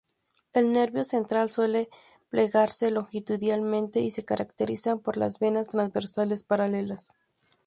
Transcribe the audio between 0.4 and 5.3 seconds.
El nervio central suele plegarse longitudinalmente, y se caracterizan por